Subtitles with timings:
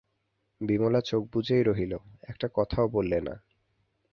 [0.61, 1.93] বিমলা চোখ বুজেই রইল,
[2.23, 3.35] একটি কথাও বললে না।